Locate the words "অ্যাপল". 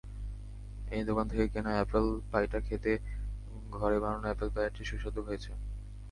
1.75-2.05, 4.27-4.49